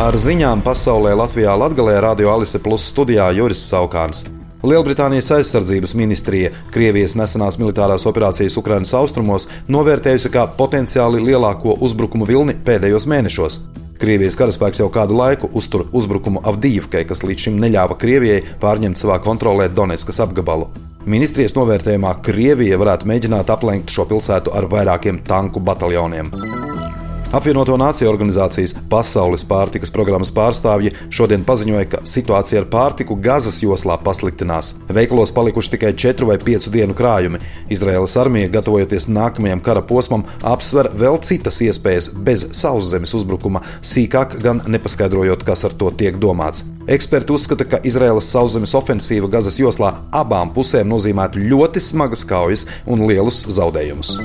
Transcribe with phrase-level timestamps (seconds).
[0.00, 4.22] Ar ziņām pasaulē Latvijā Latvijā Radio Alise Plus studijā Juris Saukāns.
[4.64, 12.54] Lielbritānijas aizsardzības ministrija Krievijas nesenās militārās operācijas Ukrainas austrumos novērtējusi kā potenciāli lielāko uzbrukumu vilni
[12.64, 13.58] pēdējos mēnešos.
[14.00, 19.20] Krievijas karaspēks jau kādu laiku uztur uzbrukumu Avdīvkai, kas līdz šim neļāva Krievijai pārņemt savā
[19.20, 20.70] kontrolē Donetskas apgabalu.
[21.04, 26.32] Ministrijas novērtējumā Krievija varētu mēģināt aplenkt šo pilsētu ar vairākiem tanku bataljoniem.
[27.30, 33.94] Apvienoto Nāciju organizācijas Pasaules pārtikas programmas pārstāvji šodien paziņoja, ka situācija ar pārtiku Gazas joslā
[34.02, 34.72] pasliktinās.
[34.90, 37.38] Veikalos palikuši tikai 4 vai 5 dienu krājumi.
[37.70, 44.64] Izraēlas armija, gatavojoties nākamajam kara posmam, apsver vēl citas iespējas bez sauszemes uzbrukuma, sīkāk gan
[44.66, 46.64] nepaskaidrojot, kas ar to tiek domāts.
[46.90, 53.06] Eksperti uzskata, ka Izraēlas sauszemes ofensīva Gazas joslā abām pusēm nozīmētu ļoti smagas kaujas un
[53.06, 54.16] lielus zaudējumus.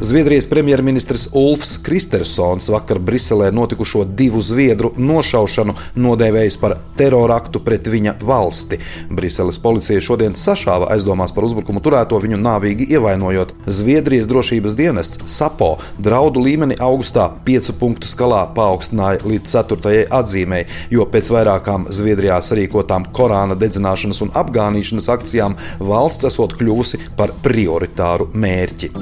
[0.00, 8.12] Zviedrijas premjerministrs Ulfs Kristersons vakar Briselē notikušo divu zviedru nošaušanu nodēvējis par teroraktu pret viņa
[8.20, 8.76] valsti.
[9.08, 13.54] Briseles policija šodien sašāva aizdomās par uzbrukumu turēto viņu nāvīgi ievainojot.
[13.66, 21.08] Zviedrijas drošības dienests SAPO draudu līmeni augustā piecu punktu skalā paaugstināja līdz ceturtajai atzīmei, jo
[21.08, 28.92] pēc vairākām Zviedrijā sarīkotām Korāna dedzināšanas un apgānīšanas akcijām valsts esot kļuvusi par prioritāru mērķi.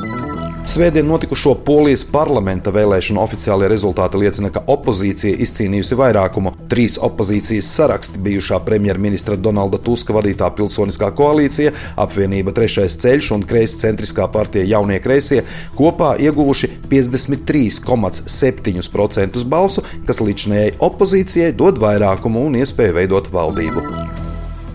[0.64, 6.56] Svētdien notikušo Polijas parlamenta vēlēšanu oficiālie rezultāti liecina, ka opozīcija izcīnījusi vairākumu.
[6.72, 14.24] Trīs opozīcijas saraksti bijušā premjerministra Donalda Tuska vadītā pilsoniskā koalīcija, apvienība Trešais ceļš un kreiscentriskā
[14.32, 15.44] partija Jaunie kreisie
[15.76, 24.23] kopā ieguvuši 53,7% balsu, kas līdzinējai opozīcijai dod vairākumu un iespēju veidot valdību.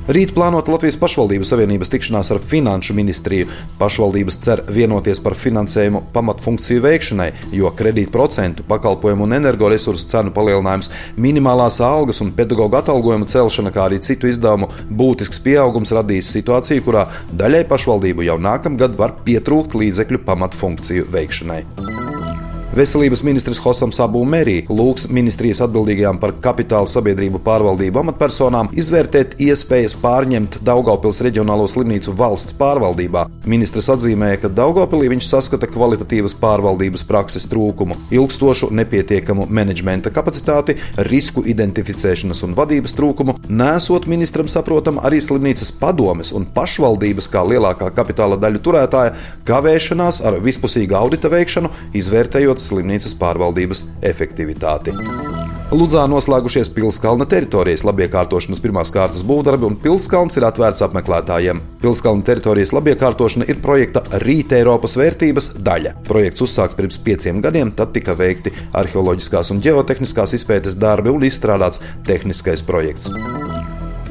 [0.09, 3.45] Rīt plānota Latvijas pašvaldību savienības tikšanās ar Finanšu ministriju.
[3.77, 11.77] Pašvaldības cer vienoties par finansējumu pamatfunkciju veikšanai, jo kredītprocentu, pakalpojumu un energoresursu cenu palielinājums, minimālās
[11.85, 17.67] algas un pedagoģa atalgojuma celšana, kā arī citu izdevumu būtisks pieaugums radīs situāciju, kurā daļai
[17.69, 21.61] pašvaldību jau nākamgad var pietrūkt līdzekļu pamatfunkciju veikšanai.
[22.69, 29.95] Veselības ministrs Hosams Abu Merī lūgs ministrijas atbildīgajām par kapitāla sabiedrību pārvaldību amatpersonām izvērtēt iespējas
[29.97, 33.23] pārņemt Daugaupils reģionālo slimnīcu valsts pārvaldībā.
[33.49, 40.77] Ministrs atzīmēja, ka Daugopilī viņš saskata kvalitatīvas pārvaldības prakses trūkumu, ilgstošu nepietiekamu menedžmenta kapacitāti,
[41.09, 47.89] risku identificēšanas un vadības trūkumu, nesot ministram saprotam arī slimnīcas padomes un pašvaldības kā lielākā
[47.97, 49.17] kapitāla daļu turētāja
[49.49, 54.93] kavēšanās ar vispusīgu audita veikšanu, izvērtējot uzlabot slimnīcas pārvaldības efektivitāti.
[55.69, 61.61] Ludzā noslēgušies Pilskalna teritorijas labiekārtošanas pirmās kārtas būvdarbi, un Pilskalns ir atvērts apmeklētājiem.
[61.83, 65.93] Pilskalna teritorijas labiekārtošana ir projekta Rīta Eiropas vērtības daļa.
[66.09, 71.85] Projekts uzsāks pirms pieciem gadiem, tad tika veikti arheoloģiskās un geotehniskās izpētes darbi un izstrādāts
[72.09, 73.13] tehniskais projekts.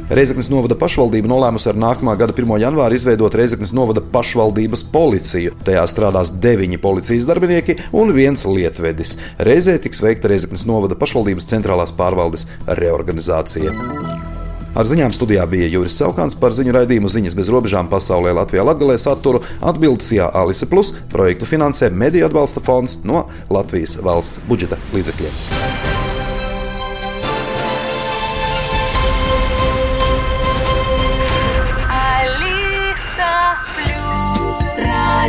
[0.09, 2.55] Reizeknas novada pašvaldība nolēmusi ar nākamā gada 1.
[2.63, 5.53] janvāru izveidot Reizeknas novada pašvaldības policiju.
[5.67, 9.19] Tajā strādās deviņi policijas darbinieki un viens lietvedis.
[9.37, 12.47] Reizē tiks veikta Reizeknas novada pašvaldības centrālās pārvaldes
[12.81, 13.75] reorganizācija.
[14.79, 18.97] Ar ziņām studijā bija Juris Saukāns par ziņu raidījumu ziņas bez robežām pasaulē Latvijā Latgalē
[19.03, 25.88] saturu atbildes Jā Alise Plus projektu finansē Mediju atbalsta fonds no Latvijas valsts budžeta līdzekļiem.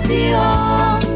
[0.10, 1.09] Sion.